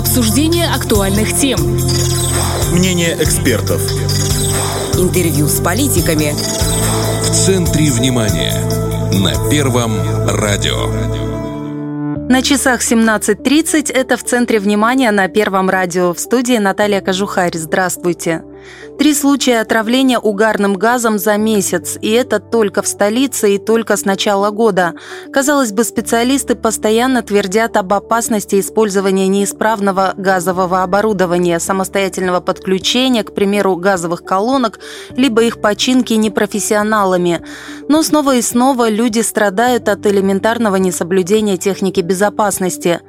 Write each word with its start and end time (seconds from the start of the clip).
Обсуждение 0.00 0.66
актуальных 0.66 1.36
тем. 1.36 1.60
Мнение 2.72 3.18
экспертов. 3.20 3.82
Интервью 4.94 5.46
с 5.46 5.60
политиками. 5.60 6.32
В 7.22 7.30
центре 7.30 7.90
внимания. 7.90 8.54
На 9.12 9.50
Первом 9.50 9.92
радио. 10.26 10.86
На 12.30 12.40
часах 12.40 12.80
17.30 12.80 13.92
это 13.92 14.16
в 14.16 14.24
центре 14.24 14.58
внимания 14.58 15.10
на 15.10 15.28
Первом 15.28 15.68
радио. 15.68 16.14
В 16.14 16.18
студии 16.18 16.56
Наталья 16.56 17.02
Кожухарь. 17.02 17.58
Здравствуйте. 17.58 18.42
Три 19.00 19.14
случая 19.14 19.62
отравления 19.62 20.18
угарным 20.18 20.74
газом 20.74 21.18
за 21.18 21.38
месяц, 21.38 21.96
и 22.02 22.10
это 22.10 22.38
только 22.38 22.82
в 22.82 22.86
столице 22.86 23.54
и 23.54 23.58
только 23.58 23.96
с 23.96 24.04
начала 24.04 24.50
года. 24.50 24.92
Казалось 25.32 25.72
бы, 25.72 25.84
специалисты 25.84 26.54
постоянно 26.54 27.22
твердят 27.22 27.78
об 27.78 27.94
опасности 27.94 28.60
использования 28.60 29.26
неисправного 29.26 30.12
газового 30.18 30.82
оборудования, 30.82 31.58
самостоятельного 31.60 32.40
подключения, 32.40 33.24
к 33.24 33.34
примеру, 33.34 33.76
газовых 33.76 34.22
колонок, 34.22 34.80
либо 35.16 35.44
их 35.44 35.62
починки 35.62 36.12
непрофессионалами. 36.12 37.42
Но 37.88 38.02
снова 38.02 38.36
и 38.36 38.42
снова 38.42 38.90
люди 38.90 39.20
страдают 39.20 39.88
от 39.88 40.04
элементарного 40.04 40.76
несоблюдения 40.76 41.56
техники 41.56 42.00
безопасности. 42.00 43.00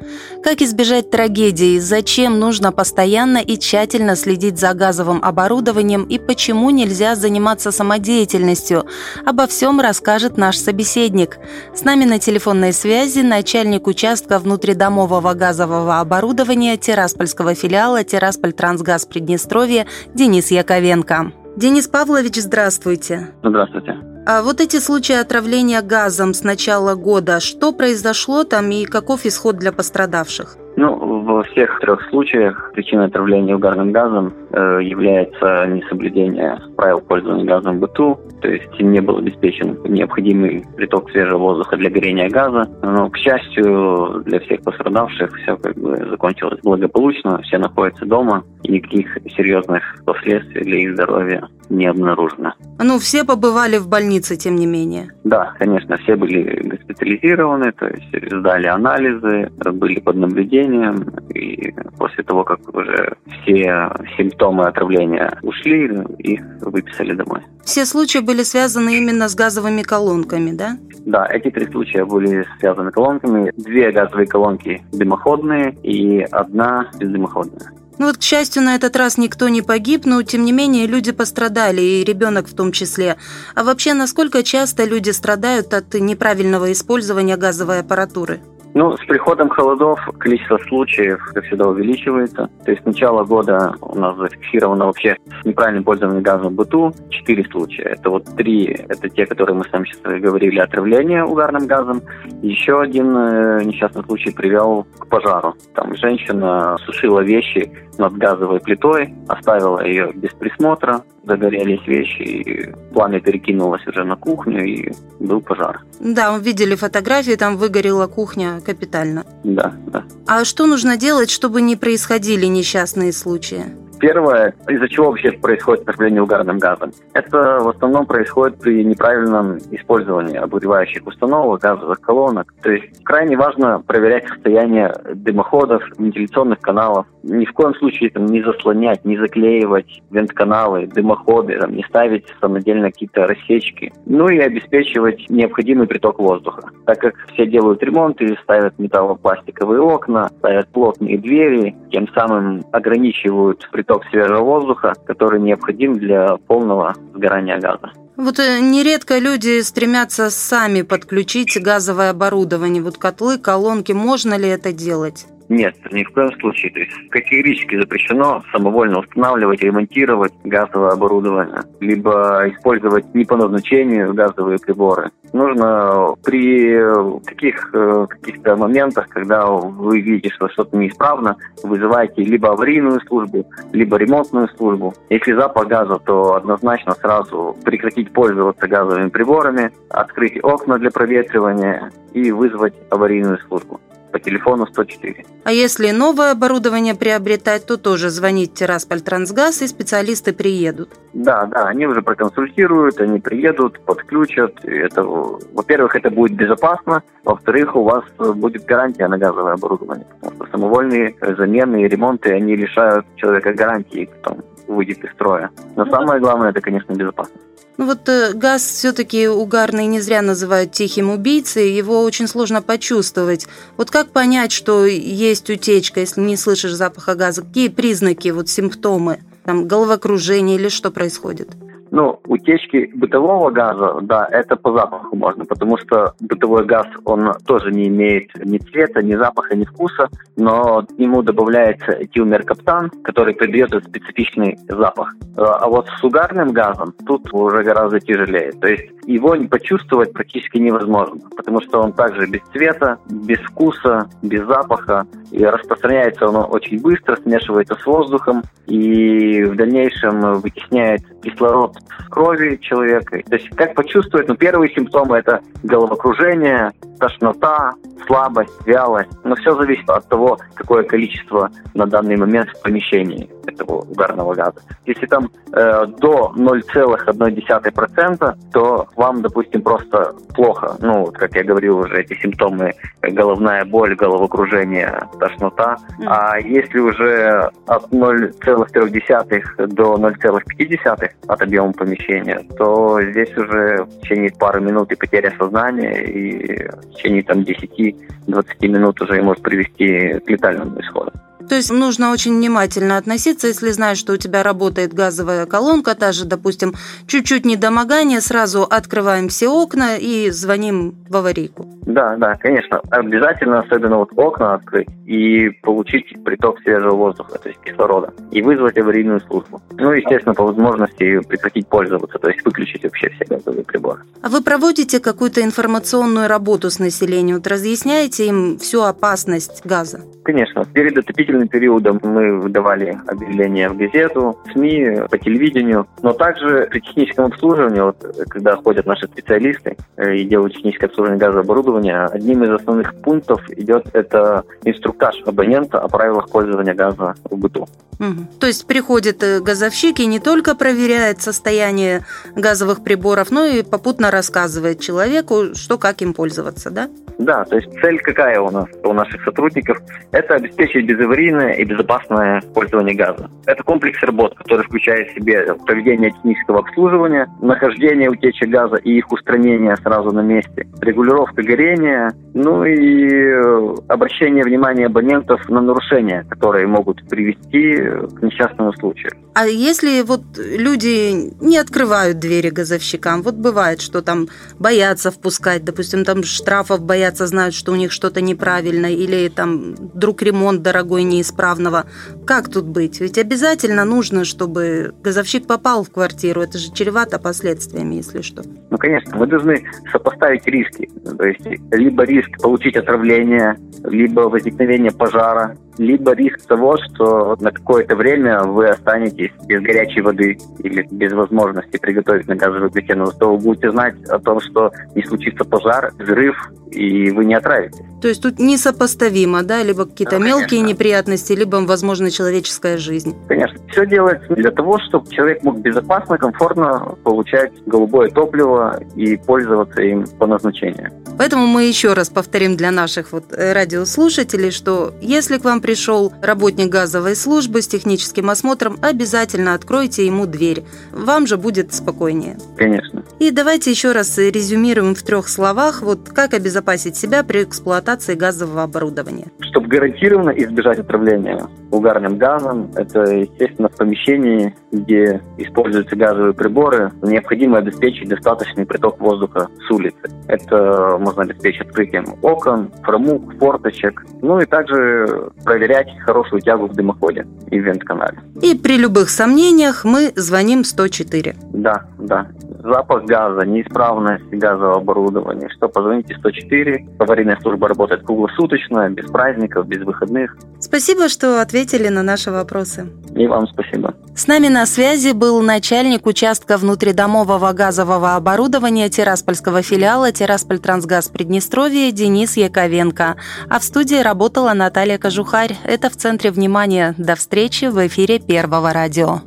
Как 0.42 0.62
избежать 0.62 1.12
трагедии? 1.12 1.80
Зачем 1.80 2.40
нужно 2.40 2.72
постоянно 2.72 3.40
и 3.40 3.60
тщательно 3.60 4.16
следить 4.16 4.58
за 4.58 4.74
газовым 4.74 5.18
оборудованием 5.18 5.41
оборудованием 5.42 6.04
и 6.04 6.20
почему 6.20 6.70
нельзя 6.70 7.16
заниматься 7.16 7.72
самодеятельностью. 7.72 8.86
Обо 9.26 9.48
всем 9.48 9.80
расскажет 9.80 10.38
наш 10.38 10.58
собеседник. 10.58 11.40
С 11.74 11.84
нами 11.84 12.06
на 12.06 12.20
телефонной 12.20 12.74
связи 12.74 13.22
начальник 13.22 13.88
участка 13.88 14.38
внутридомового 14.38 15.34
газового 15.34 16.00
оборудования 16.00 16.78
Тираспольского 16.78 17.56
филиала 17.56 18.04
Тирасполь 18.04 18.54
Трансгаз 18.54 19.06
Приднестровье 19.06 19.88
Денис 20.14 20.52
Яковенко. 20.52 21.32
Денис 21.58 21.88
Павлович, 21.88 22.36
здравствуйте. 22.36 23.30
Здравствуйте. 23.44 23.98
А 24.26 24.44
вот 24.44 24.62
эти 24.62 24.80
случаи 24.80 25.16
отравления 25.16 25.82
газом 25.82 26.36
с 26.36 26.44
начала 26.44 26.94
года, 26.94 27.40
что 27.40 27.72
произошло 27.72 28.44
там 28.44 28.70
и 28.70 28.86
каков 28.86 29.26
исход 29.26 29.58
для 29.58 29.72
пострадавших? 29.72 30.58
Ну, 30.78 31.11
во 31.22 31.44
всех 31.44 31.80
трех 31.80 32.02
случаях 32.10 32.72
причиной 32.74 33.06
отравления 33.06 33.56
угарным 33.56 33.92
газом 33.92 34.34
э, 34.52 34.80
является 34.84 35.66
несоблюдение 35.68 36.60
правил 36.76 37.02
пользования 37.02 37.46
газом 37.46 37.78
в 37.78 37.80
быту, 37.82 38.20
то 38.42 38.50
есть 38.50 38.80
не 38.80 39.00
был 39.00 39.18
обеспечен 39.18 39.78
необходимый 39.86 40.66
приток 40.76 41.10
свежего 41.12 41.38
воздуха 41.38 41.78
для 41.78 41.90
горения 41.90 42.30
газа. 42.30 42.70
Но, 42.82 43.10
к 43.10 43.18
счастью, 43.18 44.24
для 44.26 44.40
всех 44.40 44.62
пострадавших 44.62 45.32
все 45.38 45.58
как 45.58 45.76
бы 45.76 45.96
закончилось 46.10 46.60
благополучно, 46.64 47.42
все 47.44 47.58
находятся 47.58 48.06
дома, 48.06 48.44
и 48.64 48.72
никаких 48.74 49.18
серьезных 49.36 49.84
последствий 50.06 50.64
для 50.64 50.80
их 50.80 50.94
здоровья 50.94 51.48
не 51.72 51.88
обнаружено. 51.88 52.54
Ну, 52.80 53.00
все 53.00 53.24
побывали 53.24 53.78
в 53.78 53.88
больнице, 53.88 54.36
тем 54.36 54.56
не 54.56 54.66
менее. 54.66 55.12
Да, 55.24 55.54
конечно, 55.58 55.98
все 55.98 56.16
были 56.16 56.62
госпитализированы, 56.68 57.72
то 57.72 57.88
есть 57.88 58.32
сдали 58.32 58.68
анализы, 58.68 59.50
были 59.74 60.00
под 60.00 60.18
наблюдением, 60.18 61.08
и 61.34 61.74
после 61.98 62.24
того, 62.24 62.44
как 62.44 62.60
уже 62.76 63.16
все 63.42 63.90
симптомы 64.18 64.66
отравления 64.66 65.38
ушли, 65.42 65.90
их 66.20 66.42
выписали 66.62 67.14
домой. 67.14 67.42
Все 67.64 67.86
случаи 67.86 68.20
были 68.20 68.44
связаны 68.44 68.98
именно 68.98 69.30
с 69.30 69.36
газовыми 69.36 69.84
колонками, 69.84 70.52
да? 70.52 70.78
Да, 71.06 71.28
эти 71.32 71.50
три 71.50 71.66
случая 71.68 72.06
были 72.06 72.46
связаны 72.60 72.92
колонками. 72.92 73.52
Две 73.58 73.92
газовые 73.92 74.28
колонки 74.28 74.82
дымоходные 74.92 75.76
и 75.84 76.22
одна 76.32 76.88
бездымоходная. 77.00 77.72
Ну 78.02 78.08
вот, 78.08 78.18
к 78.18 78.24
счастью, 78.24 78.64
на 78.64 78.74
этот 78.74 78.96
раз 78.96 79.20
никто 79.20 79.48
не 79.48 79.62
погиб, 79.62 80.06
но 80.06 80.24
тем 80.24 80.44
не 80.44 80.52
менее 80.52 80.88
люди 80.88 81.12
пострадали, 81.12 81.84
и 81.84 82.04
ребенок 82.04 82.48
в 82.48 82.56
том 82.56 82.72
числе. 82.72 83.18
А 83.54 83.64
вообще, 83.64 83.94
насколько 83.94 84.42
часто 84.42 84.86
люди 84.86 85.12
страдают 85.12 85.72
от 85.76 85.94
неправильного 85.94 86.72
использования 86.72 87.38
газовой 87.38 87.82
аппаратуры? 87.82 88.42
Ну, 88.74 88.96
с 88.96 89.06
приходом 89.06 89.50
холодов 89.50 90.00
количество 90.18 90.58
случаев, 90.70 91.20
как 91.34 91.44
всегда, 91.46 91.68
увеличивается. 91.68 92.50
То 92.64 92.72
есть 92.72 92.84
с 92.84 92.86
начала 92.86 93.24
года 93.26 93.74
у 93.82 93.98
нас 93.98 94.16
зафиксировано 94.18 94.86
вообще 94.86 95.18
неправильным 95.44 95.84
пользованием 95.84 96.24
газом 96.24 96.54
в 96.54 96.56
быту 96.56 96.94
4 97.10 97.44
случая. 97.52 97.84
Это 97.84 98.10
вот 98.10 98.26
три, 98.38 98.66
это 98.88 99.10
те, 99.10 99.26
которые 99.26 99.58
мы 99.58 99.66
с 99.66 99.72
вами 99.72 99.86
сейчас 99.86 100.22
говорили, 100.22 100.60
отравление 100.60 101.26
угарным 101.26 101.68
газом. 101.68 102.02
Еще 102.42 102.80
один 102.80 103.16
э, 103.16 103.64
несчастный 103.64 104.04
случай 104.04 104.32
привел 104.32 104.88
к 105.00 105.08
пожару. 105.08 105.54
Там 105.76 105.96
женщина 105.98 106.78
сушила 106.86 107.20
вещи 107.20 107.72
над 107.98 108.14
газовой 108.14 108.62
плитой, 108.62 109.14
оставила 109.28 109.84
ее 109.86 110.12
без 110.14 110.32
присмотра, 110.34 111.02
загорелись 111.24 111.86
вещи, 111.88 112.22
и 112.22 112.74
пламя 112.94 113.20
перекинулось 113.20 113.86
уже 113.88 114.04
на 114.04 114.16
кухню, 114.16 114.64
и 114.64 114.92
был 115.20 115.42
пожар. 115.42 115.82
Да, 116.00 116.32
мы 116.32 116.40
видели 116.40 116.76
фотографии, 116.76 117.36
там 117.36 117.58
выгорела 117.58 118.08
кухня 118.08 118.62
капитально. 118.66 119.26
Да, 119.44 119.74
да. 119.88 120.04
А 120.28 120.46
что 120.46 120.66
нужно 120.66 120.98
делать, 120.98 121.30
чтобы 121.30 121.62
не 121.62 121.76
происходили 121.76 122.46
несчастные 122.46 123.14
случаи? 123.14 123.66
Первое, 124.02 124.56
из-за 124.68 124.90
чего 124.90 125.12
вообще 125.12 125.32
происходит 125.32 125.88
отравление 125.88 126.24
угарным 126.24 126.58
газом, 126.58 126.92
это 127.14 127.60
в 127.62 127.70
основном 127.70 128.08
происходит 128.08 128.60
при 128.60 128.84
неправильном 128.84 129.60
использовании 129.70 130.38
обогревающих 130.38 131.06
установок, 131.06 131.62
газовых 131.62 132.02
колонок. 132.02 132.52
То 132.64 132.72
есть 132.72 133.04
крайне 133.04 133.38
важно 133.38 133.80
проверять 133.86 134.28
состояние 134.28 134.92
дымоходов, 135.14 135.84
вентиляционных 136.00 136.60
каналов. 136.62 137.06
Ни 137.22 137.46
в 137.46 137.54
коем 137.54 137.76
случае 137.76 138.10
там, 138.10 138.26
не 138.26 138.42
заслонять, 138.42 139.06
не 139.06 139.18
заклеивать 139.18 140.02
вентканалы, 140.10 140.88
дымоходы, 140.88 141.60
там, 141.60 141.76
не 141.76 141.84
ставить 141.84 142.26
самодельно 142.42 142.92
какие-то 142.92 143.28
рассечки. 143.28 143.94
Ну 144.08 144.28
и 144.30 144.40
обеспечивать 144.40 145.30
необходимый 145.30 145.86
приток 145.86 146.18
воздуха. 146.18 146.64
Так 146.88 146.98
как 146.98 147.14
все 147.34 147.46
делают 147.46 147.84
ремонт 147.84 148.20
и 148.22 148.36
ставят 148.38 148.80
металлопластиковые 148.80 149.80
окна, 149.80 150.30
ставят 150.40 150.70
плотные 150.70 151.20
двери, 151.20 151.76
тем 151.92 152.08
самым 152.16 152.64
ограничивают 152.72 153.70
приток 153.72 153.91
приток 153.92 154.10
свежего 154.10 154.44
воздуха, 154.44 154.94
который 155.06 155.40
необходим 155.40 155.98
для 155.98 156.38
полного 156.48 156.96
сгорания 157.14 157.60
газа. 157.60 157.92
Вот 158.18 158.40
э, 158.40 158.60
нередко 158.60 159.18
люди 159.20 159.62
стремятся 159.62 160.30
сами 160.30 160.82
подключить 160.84 161.58
газовое 161.62 162.12
оборудование. 162.12 162.84
Вот 162.84 162.98
котлы, 162.98 163.38
колонки, 163.38 163.94
можно 163.94 164.38
ли 164.38 164.48
это 164.48 164.72
делать? 164.72 165.26
Нет, 165.52 165.76
ни 165.92 166.06
в 166.06 166.14
коем 166.14 166.32
случае. 166.40 166.72
То 166.72 166.80
есть 166.80 167.10
категорически 167.10 167.78
запрещено 167.78 168.42
самовольно 168.54 169.00
устанавливать, 169.00 169.62
ремонтировать 169.62 170.32
газовое 170.46 170.92
оборудование, 170.92 171.64
либо 171.82 172.46
использовать 172.48 173.14
не 173.14 173.26
по 173.26 173.36
назначению 173.36 174.14
газовые 174.14 174.60
приборы. 174.60 175.12
Нужно 175.34 176.16
при 176.24 176.80
таких 177.26 177.70
э, 177.74 178.06
каких-то 178.08 178.56
моментах, 178.56 179.10
когда 179.10 179.46
вы 179.46 180.00
видите, 180.00 180.34
что 180.34 180.48
что-то 180.48 180.78
неисправно, 180.78 181.36
вызывайте 181.64 182.24
либо 182.24 182.54
аварийную 182.54 183.02
службу, 183.02 183.46
либо 183.74 183.98
ремонтную 183.98 184.48
службу. 184.56 184.94
Если 185.10 185.34
запах 185.34 185.68
газа, 185.68 185.98
то 185.98 186.36
однозначно 186.36 186.94
сразу 186.94 187.58
прекратить 187.66 188.14
пользоваться 188.14 188.70
газовыми 188.70 189.10
приборами, 189.10 189.72
открыть 189.90 190.42
окна 190.42 190.78
для 190.78 190.92
проветривания 190.92 191.92
и 192.14 192.32
вызвать 192.32 192.74
аварийную 192.90 193.38
службу 193.40 193.82
по 194.12 194.20
телефону 194.20 194.68
104. 194.68 195.26
А 195.44 195.52
если 195.52 195.92
новое 195.92 196.32
оборудование 196.32 196.96
приобретать, 196.96 197.66
то 197.66 197.78
тоже 197.78 198.10
звонить 198.10 198.54
Тирасполь 198.54 199.02
Трансгаз 199.02 199.62
и 199.62 199.68
специалисты 199.68 200.34
приедут. 200.34 200.90
Да, 201.14 201.46
да, 201.46 201.68
они 201.68 201.88
уже 201.88 202.02
проконсультируют, 202.02 203.00
они 203.00 203.20
приедут, 203.20 203.80
подключат. 203.86 204.64
Это, 204.64 205.04
во-первых, 205.04 205.96
это 205.96 206.10
будет 206.10 206.38
безопасно, 206.38 207.04
во-вторых, 207.24 207.76
у 207.76 207.84
вас 207.84 208.04
будет 208.18 208.66
гарантия 208.66 209.08
на 209.08 209.18
газовое 209.18 209.54
оборудование, 209.54 210.06
потому 210.20 210.36
что 210.36 210.52
самовольные 210.52 211.16
замены 211.38 211.84
и 211.84 211.88
ремонты, 211.88 212.34
они 212.34 212.56
лишают 212.56 213.06
человека 213.16 213.54
гарантии, 213.54 214.10
потом 214.22 214.44
выйдет 214.72 215.04
из 215.04 215.12
строя. 215.12 215.50
Но 215.76 215.86
ну, 215.86 215.92
самое 215.92 216.20
главное, 216.20 216.50
это, 216.50 216.62
конечно, 216.62 216.94
безопасность. 216.94 217.42
Ну 217.78 217.86
вот 217.86 218.08
э, 218.10 218.34
газ 218.34 218.64
все-таки 218.64 219.28
угарный 219.28 219.86
не 219.86 220.02
зря 220.02 220.22
называют 220.22 220.72
тихим 220.72 221.10
убийцей, 221.10 221.72
его 221.72 222.04
очень 222.04 222.28
сложно 222.28 222.62
почувствовать. 222.62 223.48
Вот 223.78 223.90
как 223.90 224.10
понять, 224.10 224.52
что 224.52 224.86
есть 224.86 225.50
утечка, 225.50 226.02
если 226.02 226.22
не 226.22 226.38
слышишь 226.38 226.74
запаха 226.74 227.16
газа? 227.16 227.42
Какие 227.42 227.70
признаки, 227.70 228.30
вот 228.30 228.50
симптомы? 228.50 229.20
Там 229.46 229.68
головокружение 229.68 230.58
или 230.58 230.70
что 230.70 230.92
происходит? 230.92 231.50
Ну, 231.92 232.22
утечки 232.26 232.90
бытового 232.96 233.52
газа, 233.52 234.00
да, 234.02 234.26
это 234.32 234.56
по 234.56 234.72
запаху 234.72 235.14
можно, 235.16 235.44
потому 235.46 235.78
что 235.78 236.14
бытовой 236.22 236.66
газ, 236.66 236.88
он 237.04 237.34
тоже 237.46 237.72
не 237.72 237.90
имеет 237.90 238.30
ни 238.46 238.58
цвета, 238.60 239.04
ни 239.04 239.14
запаха, 239.16 239.58
ни 239.58 239.66
вкуса, 239.66 240.08
но 240.38 240.86
ему 240.98 241.22
добавляется 241.22 241.92
этилмеркаптан, 241.92 242.92
который 243.04 243.36
придает 243.36 243.72
специфичный 243.84 244.58
запах. 244.70 245.14
А 245.36 245.68
вот 245.68 245.88
с 246.00 246.04
угарным 246.04 246.52
газом 246.54 246.94
тут 247.06 247.34
уже 247.34 247.64
гораздо 247.64 248.00
тяжелее. 248.00 248.54
То 248.54 248.68
есть 248.68 248.90
его 249.06 249.36
не 249.36 249.48
почувствовать 249.48 250.14
практически 250.14 250.58
невозможно, 250.58 251.20
потому 251.36 251.62
что 251.62 251.82
он 251.82 251.92
также 251.92 252.26
без 252.28 252.42
цвета, 252.54 253.00
без 253.10 253.40
вкуса, 253.40 254.08
без 254.22 254.46
запаха, 254.46 255.06
и 255.32 255.44
распространяется 255.44 256.28
он 256.28 256.36
очень 256.50 256.82
быстро, 256.82 257.18
смешивается 257.18 257.76
с 257.76 257.86
воздухом, 257.86 258.44
и 258.68 259.44
в 259.44 259.56
дальнейшем 259.56 260.36
вытесняет 260.36 261.02
кислород 261.22 261.81
крови 262.10 262.58
человека. 262.62 263.22
То 263.30 263.36
есть 263.36 263.50
как 263.50 263.76
почувствовать? 263.76 264.28
Ну, 264.28 264.36
первые 264.36 264.74
симптомы– 264.74 265.18
это 265.20 265.42
головокружение, 265.64 266.72
тошнота, 267.02 267.74
слабость, 268.06 268.54
вялость. 268.66 269.10
Но 269.24 269.36
все 269.36 269.56
зависит 269.56 269.90
от 269.90 270.08
того, 270.08 270.38
какое 270.54 270.84
количество 270.84 271.50
на 271.74 271.88
данный 271.88 272.16
момент 272.16 272.50
в 272.50 272.62
помещении 272.62 273.30
этого 273.48 273.82
угарного 273.82 274.36
газа. 274.36 274.62
Если 274.86 275.08
там 275.08 275.30
э, 275.52 275.86
до 276.00 276.32
0,1%, 276.38 278.36
то 278.54 278.88
вам, 278.96 279.22
допустим, 279.22 279.62
просто 279.64 280.14
плохо. 280.36 280.78
Ну, 280.80 281.06
вот, 281.06 281.18
как 281.18 281.36
я 281.36 281.44
говорил 281.44 281.80
уже, 281.80 282.02
эти 282.02 282.14
симптомы 282.22 282.74
головная 283.02 283.66
боль, 283.66 283.96
головокружение, 283.96 285.02
тошнота. 285.20 285.78
Mm. 286.00 286.06
А 286.08 286.40
если 286.40 286.80
уже 286.80 287.50
от 287.66 287.92
0,3 287.92 289.68
до 289.68 289.96
0,5 289.96 291.10
от 291.28 291.42
объема 291.42 291.74
помещения, 291.74 292.46
то 292.58 293.02
здесь 293.02 293.36
уже 293.36 293.86
в 293.86 294.02
течение 294.02 294.32
пары 294.38 294.62
минут 294.62 294.92
и 294.92 294.96
потеря 294.96 295.34
сознания, 295.40 296.04
и 296.04 296.70
в 296.92 296.96
течение 296.96 297.24
там 297.24 297.40
10-20 297.40 298.68
минут 298.68 299.02
уже 299.02 299.22
может 299.22 299.42
привести 299.42 300.20
к 300.20 300.30
летальному 300.30 300.80
исходу. 300.80 301.12
То 301.48 301.56
есть 301.56 301.72
нужно 301.72 302.12
очень 302.12 302.36
внимательно 302.36 302.98
относиться, 302.98 303.48
если 303.48 303.72
знаешь, 303.72 303.98
что 303.98 304.14
у 304.14 304.18
тебя 304.18 304.44
работает 304.44 304.94
газовая 304.94 305.46
колонка, 305.46 305.96
та 305.96 306.12
же, 306.12 306.26
допустим, 306.26 306.74
чуть-чуть 307.08 307.46
недомогание, 307.46 308.22
сразу 308.22 308.64
открываем 308.64 309.30
все 309.30 309.50
окна 309.50 309.98
и 309.98 310.30
звоним 310.30 310.96
в 311.10 311.16
аварийку. 311.16 311.68
Да, 311.86 312.16
да, 312.16 312.36
конечно. 312.36 312.82
Обязательно, 312.90 313.60
особенно 313.60 313.98
вот 313.98 314.10
окна 314.16 314.54
открыть 314.54 314.88
и 315.06 315.50
получить 315.62 316.24
приток 316.24 316.60
свежего 316.62 316.96
воздуха, 316.96 317.38
то 317.38 317.50
есть 317.50 317.60
кислорода, 317.62 318.14
и 318.32 318.42
вызвать 318.42 318.78
аварийную 318.78 319.20
службу. 319.22 319.62
Ну, 319.72 319.92
естественно, 319.92 320.34
по 320.34 320.44
возможности 320.44 321.20
прекратить 321.28 321.68
пользоваться, 321.68 322.18
то 322.18 322.30
есть 322.30 322.46
выключить 322.46 322.84
вообще 322.84 323.10
все 323.10 323.26
газовые 323.26 323.64
приборы. 323.64 324.02
А 324.22 324.30
вы 324.30 324.42
проводите 324.42 325.00
какую-то 325.00 325.42
информационную 325.42 326.28
работу 326.28 326.70
с 326.70 326.80
населением? 326.80 327.38
Вот 327.38 327.48
разъясняете 327.48 328.28
им 328.28 328.58
всю 328.60 328.84
опасность 328.84 329.66
газа? 329.66 330.02
Конечно. 330.24 330.64
Перед 330.66 330.98
отопительным 330.98 331.31
периодом 331.48 332.00
мы 332.04 332.40
выдавали 332.40 332.98
объявления 333.08 333.70
в 333.70 333.78
газету, 333.78 334.38
в 334.46 334.52
СМИ, 334.52 335.08
по 335.10 335.18
телевидению, 335.18 335.88
но 336.02 336.14
также 336.14 336.68
при 336.70 336.80
техническом 336.80 337.26
обслуживании, 337.26 337.82
вот, 337.82 337.98
когда 338.30 338.56
ходят 338.56 338.86
наши 338.86 339.08
специалисты 339.08 339.78
э, 339.98 340.16
и 340.18 340.26
делают 340.26 340.54
техническое 340.54 340.88
обслуживание 340.88 341.20
газооборудования, 341.20 342.06
одним 342.06 342.44
из 342.44 342.50
основных 342.52 342.94
пунктов 342.96 343.42
идет 343.52 343.88
это 343.94 344.44
инструктаж 344.64 345.22
абонента 345.26 345.80
о 345.80 345.88
правилах 345.88 346.30
пользования 346.30 346.74
газа 346.74 347.16
в 347.30 347.38
быту. 347.38 347.68
Угу. 348.02 348.40
То 348.40 348.48
есть 348.48 348.66
приходит 348.66 349.22
э, 349.22 349.40
газовщик 349.42 350.00
и 350.00 350.08
не 350.08 350.20
только 350.20 350.56
проверяет 350.56 351.22
состояние 351.22 352.02
газовых 352.36 352.84
приборов, 352.84 353.30
но 353.30 353.46
и 353.46 353.62
попутно 353.62 354.10
рассказывает 354.10 354.80
человеку, 354.80 355.54
что 355.54 355.78
как 355.78 356.02
им 356.02 356.16
пользоваться, 356.16 356.72
да? 356.72 356.90
Да, 357.20 357.46
то 357.46 357.58
есть 357.58 357.70
цель 357.82 358.00
какая 358.00 358.42
у 358.42 358.50
нас, 358.50 358.68
у 358.84 358.94
наших 358.94 359.24
сотрудников? 359.24 359.78
Это 360.12 360.34
обеспечить 360.34 360.88
безаварийное 360.88 361.54
и 361.54 361.64
безопасное 361.64 362.42
пользование 362.56 362.96
газа. 362.96 363.30
Это 363.46 363.62
комплекс 363.62 364.02
работ, 364.02 364.34
который 364.36 364.66
включает 364.66 365.10
в 365.10 365.14
себе 365.14 365.54
проведение 365.68 366.10
технического 366.10 366.60
обслуживания, 366.60 367.28
нахождение 367.40 368.10
утечек 368.10 368.50
газа 368.50 368.78
и 368.78 368.98
их 368.98 369.12
устранение 369.12 369.78
сразу 369.78 370.12
на 370.12 370.22
месте, 370.22 370.68
регулировка 370.82 371.44
горения, 371.44 372.12
ну 372.34 372.64
и 372.66 373.08
э, 373.08 373.76
обращение 373.88 374.44
внимания 374.44 374.88
абонентов 374.88 375.48
на 375.50 375.62
нарушения, 375.62 376.26
которые 376.28 376.66
могут 376.66 377.08
привести 377.08 377.91
к 377.92 378.22
несчастному 378.22 378.74
случаю. 378.74 379.12
А 379.34 379.48
если 379.48 380.02
вот 380.02 380.24
люди 380.38 381.34
не 381.42 381.58
открывают 381.58 382.20
двери 382.20 382.50
газовщикам, 382.50 383.22
вот 383.22 383.36
бывает, 383.36 383.82
что 383.82 384.02
там 384.02 384.28
боятся 384.60 385.10
впускать, 385.10 385.64
допустим, 385.64 386.04
там 386.04 386.24
штрафов 386.24 386.82
боятся, 386.82 387.28
знают, 387.28 387.56
что 387.56 387.72
у 387.72 387.76
них 387.76 387.92
что-то 387.92 388.22
неправильно, 388.22 388.88
или 388.88 389.30
там 389.30 389.74
вдруг 389.76 390.22
ремонт 390.22 390.62
дорогой, 390.62 391.04
неисправного. 391.04 391.86
Как 392.26 392.50
тут 392.50 392.66
быть? 392.66 393.00
Ведь 393.00 393.18
обязательно 393.18 393.86
нужно, 393.86 394.26
чтобы 394.26 394.94
газовщик 395.02 395.48
попал 395.48 395.84
в 395.84 395.92
квартиру. 395.92 396.42
Это 396.42 396.58
же 396.58 396.74
чревато 396.74 397.18
последствиями, 397.20 397.96
если 397.96 398.22
что. 398.22 398.44
Ну, 398.70 398.78
конечно, 398.78 399.16
мы 399.16 399.28
должны 399.28 399.64
сопоставить 399.92 400.46
риски. 400.46 400.90
То 401.18 401.26
есть 401.26 401.42
либо 401.72 402.04
риск 402.04 402.30
получить 402.42 402.76
отравление, 402.76 403.58
либо 403.86 404.22
возникновение 404.22 404.92
пожара, 404.92 405.58
либо 405.78 406.14
риск 406.14 406.42
того, 406.48 406.78
что 406.78 407.38
на 407.40 407.52
какое-то 407.82 407.96
время 407.96 408.44
вы 408.44 408.70
останетесь 408.70 409.32
без 409.48 409.62
горячей 409.62 410.02
воды 410.02 410.38
или 410.60 410.88
без 410.92 411.12
возможности 411.14 411.78
приготовить 411.78 412.28
на 412.28 412.36
газовой 412.36 412.70
плите, 412.70 412.96
зато 412.96 413.32
вы 413.32 413.38
будете 413.38 413.72
знать 413.72 413.96
о 414.10 414.20
том, 414.20 414.40
что 414.40 414.72
не 414.96 415.04
случится 415.04 415.44
пожар, 415.44 415.92
взрыв, 415.98 416.36
и 416.72 417.12
вы 417.12 417.26
не 417.26 417.36
отравитесь. 417.36 417.86
То 418.02 418.08
есть 418.08 418.22
тут 418.22 418.40
несопоставимо, 418.40 419.44
да, 419.44 419.64
либо 419.64 419.86
какие-то 419.86 420.20
да, 420.20 420.26
мелкие 420.26 420.62
неприятности, 420.62 421.34
либо, 421.34 421.58
возможно, 421.58 422.10
человеческая 422.10 422.78
жизнь. 422.78 423.16
Конечно. 423.28 423.60
Все 423.70 423.86
делается 423.86 424.34
для 424.34 424.52
того, 424.52 424.80
чтобы 424.88 425.10
человек 425.10 425.44
мог 425.44 425.60
безопасно, 425.60 426.18
комфортно 426.18 426.96
получать 427.04 427.52
голубое 427.66 428.10
топливо 428.10 428.80
и 428.96 429.18
пользоваться 429.18 429.82
им 429.82 430.06
по 430.20 430.28
назначению. 430.28 430.92
Поэтому 431.18 431.48
мы 431.48 431.64
еще 431.64 431.94
раз 431.94 432.10
повторим 432.10 432.58
для 432.58 432.72
наших 432.72 433.12
вот 433.12 433.26
э, 433.32 433.54
радиослушателей, 433.54 434.52
что 434.52 434.94
если 435.02 435.38
к 435.38 435.44
вам 435.44 435.62
пришел 435.62 436.14
работник 436.22 436.70
газовой 436.70 437.16
службы 437.16 437.62
с 437.62 437.68
техническим 437.68 438.30
осмотром, 438.30 438.78
обязательно 438.82 439.54
откройте 439.54 440.06
ему 440.06 440.26
дверь. 440.26 440.64
Вам 440.92 441.28
же 441.28 441.38
будет 441.38 441.74
спокойнее. 441.74 442.38
Конечно. 442.58 443.04
И 443.20 443.32
давайте 443.32 443.72
еще 443.72 443.92
раз 443.92 444.18
резюмируем 444.18 444.96
в 444.96 445.04
трех 445.04 445.28
словах, 445.28 445.82
вот 445.82 446.10
как 446.10 446.34
обезопасить 446.34 446.96
себя 446.96 447.24
при 447.24 447.44
эксплуатации 447.44 448.16
газового 448.16 448.64
оборудования. 448.64 449.28
Чтобы 449.40 449.68
гарантированно 449.68 450.32
избежать 450.32 450.80
отравления 450.80 451.48
угарным 451.72 452.18
газом, 452.18 452.72
это, 452.76 453.02
естественно, 453.02 453.70
в 453.70 453.78
помещении, 453.78 454.56
где 454.72 455.22
используются 455.38 455.96
газовые 455.96 456.34
приборы, 456.34 456.92
необходимо 457.02 457.58
обеспечить 457.58 458.10
достаточный 458.10 458.66
приток 458.66 459.00
воздуха 459.00 459.48
с 459.68 459.72
улицы. 459.72 459.98
Это 460.28 460.98
можно 461.02 461.24
обеспечить 461.24 461.62
открытием 461.62 462.06
окон, 462.22 462.72
фрамуг, 462.84 463.38
форточек, 463.38 464.04
ну 464.22 464.40
и 464.40 464.46
также 464.46 465.32
проверять 465.44 465.90
хорошую 466.06 466.42
тягу 466.42 466.68
в 466.68 466.74
дымоходе 466.74 467.28
и 467.50 467.60
в 467.60 467.64
вент-канале. 467.64 468.20
И 468.42 468.56
при 468.56 468.78
любых 468.78 469.10
сомнениях 469.10 469.84
мы 469.84 470.14
звоним 470.16 470.64
104. 470.64 471.36
Да, 471.54 471.86
да 471.98 472.28
запах 472.64 473.06
газа, 473.06 473.46
неисправность 473.46 474.30
газового 474.30 474.78
оборудования, 474.78 475.50
что 475.50 475.68
позвоните 475.68 476.16
104. 476.16 476.88
Аварийная 477.00 477.38
служба 477.42 477.68
работает 477.68 478.04
круглосуточно, 478.04 478.90
без 478.90 479.10
праздников, 479.10 479.68
без 479.68 479.84
выходных. 479.84 480.38
Спасибо, 480.60 481.10
что 481.10 481.42
ответили 481.42 481.88
на 481.88 482.04
наши 482.04 482.32
вопросы. 482.32 482.88
И 483.16 483.28
вам 483.28 483.48
спасибо. 483.48 483.94
С 484.16 484.28
нами 484.28 484.50
на 484.50 484.66
связи 484.66 485.14
был 485.14 485.42
начальник 485.42 486.06
участка 486.06 486.58
внутридомового 486.58 487.54
газового 487.54 488.16
оборудования 488.16 488.90
Тираспольского 488.90 489.62
филиала 489.62 490.12
Тирасполь 490.12 490.60
Трансгаз 490.60 491.08
Приднестровье 491.08 491.92
Денис 491.92 492.36
Яковенко. 492.36 493.16
А 493.50 493.60
в 493.60 493.64
студии 493.64 493.96
работала 493.96 494.54
Наталья 494.54 494.98
Кожухарь. 494.98 495.58
Это 495.64 495.90
в 495.90 495.96
центре 495.96 496.32
внимания. 496.32 496.94
До 496.98 497.16
встречи 497.16 497.66
в 497.66 497.88
эфире 497.88 498.20
Первого 498.20 498.74
радио. 498.74 499.22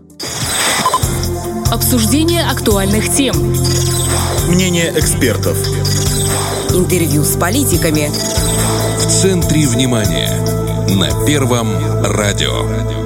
Обсуждение 1.72 2.44
актуальных 2.44 3.10
тем. 3.10 3.34
Мнение 4.48 4.92
экспертов. 4.96 5.56
Интервью 6.70 7.24
с 7.24 7.36
политиками. 7.36 8.10
В 8.98 9.06
центре 9.08 9.66
внимания. 9.66 10.30
На 10.90 11.26
Первом 11.26 11.72
радио. 12.04 13.03